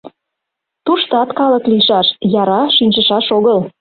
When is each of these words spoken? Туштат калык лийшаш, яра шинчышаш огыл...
Туштат 0.85 1.29
калык 1.39 1.63
лийшаш, 1.71 2.07
яра 2.41 2.61
шинчышаш 2.77 3.25
огыл... 3.37 3.59